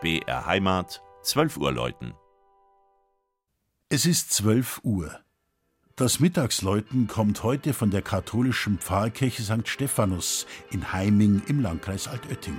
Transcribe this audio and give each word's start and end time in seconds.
BR 0.00 0.46
Heimat, 0.46 1.02
12 1.22 1.58
Uhr 1.58 1.72
läuten. 1.72 2.14
Es 3.90 4.06
ist 4.06 4.32
12 4.32 4.80
Uhr. 4.82 5.20
Das 5.94 6.20
Mittagsläuten 6.20 7.06
kommt 7.06 7.42
heute 7.42 7.74
von 7.74 7.90
der 7.90 8.00
katholischen 8.00 8.78
Pfarrkirche 8.78 9.42
St. 9.42 9.68
Stephanus 9.68 10.46
in 10.70 10.94
Heiming 10.94 11.42
im 11.48 11.60
Landkreis 11.60 12.08
Altötting. 12.08 12.58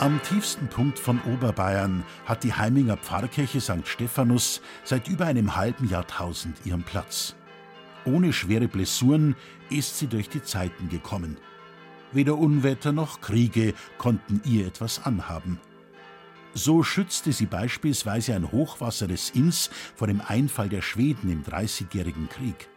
Am 0.00 0.22
tiefsten 0.22 0.68
Punkt 0.68 0.96
von 0.96 1.20
Oberbayern 1.22 2.04
hat 2.24 2.44
die 2.44 2.54
Heiminger 2.54 2.96
Pfarrkirche 2.96 3.60
St. 3.60 3.84
Stephanus 3.84 4.60
seit 4.84 5.08
über 5.08 5.26
einem 5.26 5.56
halben 5.56 5.88
Jahrtausend 5.88 6.56
ihren 6.64 6.84
Platz. 6.84 7.34
Ohne 8.04 8.32
schwere 8.32 8.68
Blessuren 8.68 9.34
ist 9.70 9.98
sie 9.98 10.06
durch 10.06 10.28
die 10.28 10.42
Zeiten 10.44 10.88
gekommen. 10.88 11.36
Weder 12.12 12.38
Unwetter 12.38 12.92
noch 12.92 13.20
Kriege 13.20 13.74
konnten 13.98 14.40
ihr 14.44 14.68
etwas 14.68 15.04
anhaben. 15.04 15.58
So 16.54 16.84
schützte 16.84 17.32
sie 17.32 17.46
beispielsweise 17.46 18.36
ein 18.36 18.52
Hochwasser 18.52 19.08
des 19.08 19.30
Inns 19.30 19.68
vor 19.96 20.06
dem 20.06 20.20
Einfall 20.20 20.68
der 20.68 20.82
Schweden 20.82 21.28
im 21.28 21.42
Dreißigjährigen 21.42 22.28
Krieg. 22.28 22.68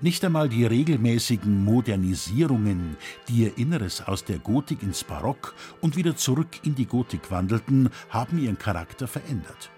Nicht 0.00 0.24
einmal 0.24 0.48
die 0.48 0.64
regelmäßigen 0.64 1.64
Modernisierungen, 1.64 2.96
die 3.28 3.44
ihr 3.44 3.58
Inneres 3.58 4.02
aus 4.06 4.24
der 4.24 4.38
Gotik 4.38 4.82
ins 4.82 5.04
Barock 5.04 5.54
und 5.80 5.96
wieder 5.96 6.16
zurück 6.16 6.60
in 6.62 6.74
die 6.74 6.86
Gotik 6.86 7.30
wandelten, 7.30 7.90
haben 8.10 8.38
ihren 8.38 8.58
Charakter 8.58 9.06
verändert. 9.06 9.70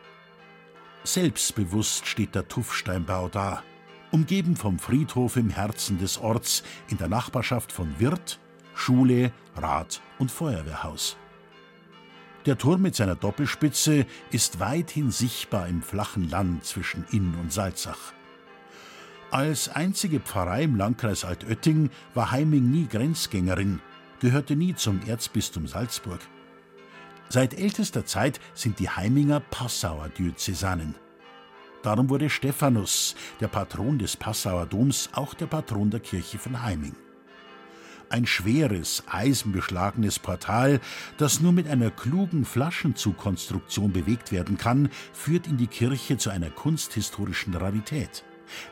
Selbstbewusst 1.05 2.07
steht 2.07 2.35
der 2.35 2.47
Tuffsteinbau 2.49 3.29
da, 3.29 3.63
umgeben 4.11 4.57
vom 4.57 4.79
Friedhof 4.79 5.37
im 5.37 5.51
Herzen 5.51 5.99
des 5.99 6.19
Orts 6.19 6.63
in 6.89 6.99
der 6.99 7.09
Nachbarschaft 7.09 7.73
von 7.73 7.99
Wirt, 7.99 8.39
Schule, 8.75 9.33
Rat 9.57 10.01
und 10.19 10.31
Feuerwehrhaus. 10.31 11.17
Der 12.47 12.57
Turm 12.57 12.83
mit 12.83 12.97
seiner 12.97 13.17
Doppelspitze 13.17 14.07
ist 14.31 14.61
weithin 14.61 15.11
sichtbar 15.11 15.69
im 15.69 15.83
flachen 15.83 16.31
Land 16.31 16.65
zwischen 16.65 17.05
Inn 17.11 17.35
und 17.35 17.53
Salzach. 17.53 18.15
Als 19.33 19.69
einzige 19.69 20.19
Pfarrei 20.19 20.65
im 20.65 20.75
Landkreis 20.75 21.25
Altötting 21.25 21.91
war 22.15 22.33
Heiming 22.33 22.69
nie 22.69 22.89
Grenzgängerin, 22.89 23.81
gehörte 24.19 24.57
nie 24.57 24.75
zum 24.75 25.01
Erzbistum 25.07 25.69
Salzburg. 25.69 26.19
Seit 27.29 27.55
ältester 27.55 28.05
Zeit 28.05 28.41
sind 28.55 28.81
die 28.81 28.91
Heiminger 28.91 29.39
Passauer 29.39 30.09
Diözesanen. 30.09 30.97
Darum 31.85 32.09
wurde 32.09 32.29
Stephanus, 32.29 33.15
der 33.41 33.47
Patron 33.47 34.01
des 34.01 34.17
Passauer 34.17 34.67
Doms, 34.67 35.11
auch 35.13 35.33
der 35.35 35.47
Patron 35.47 35.91
der 35.91 36.01
Kirche 36.01 36.41
von 36.41 36.61
Heiming. 36.61 36.97
Ein 38.09 38.27
schweres, 38.27 39.05
eisenbeschlagenes 39.07 40.19
Portal, 40.19 40.81
das 41.19 41.39
nur 41.39 41.53
mit 41.53 41.69
einer 41.69 41.93
klugen 41.93 42.45
Flaschenzugkonstruktion 42.45 43.93
bewegt 43.93 44.33
werden 44.33 44.59
kann, 44.59 44.91
führt 45.13 45.47
in 45.47 45.57
die 45.57 45.69
Kirche 45.69 46.19
zu 46.19 46.31
einer 46.31 46.51
kunsthistorischen 46.51 47.55
Rarität 47.55 48.25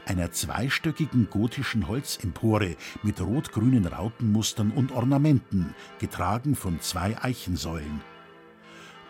einer 0.07 0.33
zweistöckigen 0.33 1.29
gotischen 1.31 1.89
Holzempore 1.89 2.77
mit 3.03 3.21
rot-grünen 3.21 3.87
Rautenmustern 3.87 4.71
und 4.71 4.93
Ornamenten, 4.93 5.75
getragen 5.99 6.55
von 6.55 6.81
zwei 6.81 7.17
Eichensäulen. 7.23 8.01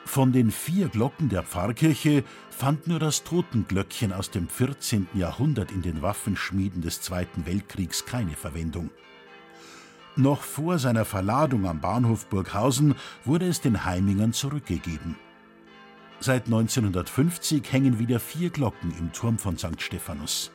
Von 0.09 0.33
den 0.33 0.51
vier 0.51 0.89
Glocken 0.89 1.29
der 1.29 1.43
Pfarrkirche 1.43 2.25
fand 2.49 2.87
nur 2.87 2.99
das 2.99 3.25
Totenglöckchen 3.25 4.13
aus 4.13 4.31
dem 4.31 4.49
14. 4.49 5.07
Jahrhundert 5.13 5.71
in 5.71 5.83
den 5.83 6.01
Waffenschmieden 6.01 6.81
des 6.81 7.03
Zweiten 7.03 7.45
Weltkriegs 7.45 8.07
keine 8.07 8.33
Verwendung. 8.33 8.91
Noch 10.17 10.41
vor 10.41 10.79
seiner 10.79 11.05
Verladung 11.05 11.67
am 11.67 11.81
Bahnhof 11.81 12.27
Burghausen 12.27 12.95
wurde 13.25 13.47
es 13.47 13.61
den 13.61 13.85
Heimingern 13.85 14.33
zurückgegeben. 14.33 15.15
Seit 16.21 16.47
1950 16.47 17.71
hängen 17.71 17.99
wieder 18.01 18.19
vier 18.19 18.51
Glocken 18.51 18.93
im 18.99 19.13
Turm 19.13 19.39
von 19.39 19.57
St. 19.57 19.81
Stephanus. 19.81 20.51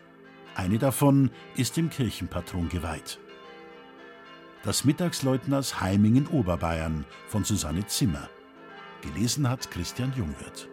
Eine 0.56 0.78
davon 0.78 1.32
ist 1.56 1.78
dem 1.78 1.90
Kirchenpatron 1.90 2.70
geweiht. 2.70 3.20
Das 4.64 4.86
Mittagsläuten 4.86 5.54
aus 5.54 5.82
Heiming 5.82 6.16
in 6.16 6.28
Oberbayern 6.28 7.06
von 7.28 7.44
Susanne 7.44 7.86
Zimmer. 7.88 8.30
Gelesen 9.02 9.50
hat 9.50 9.72
Christian 9.72 10.14
Jungwirth. 10.16 10.70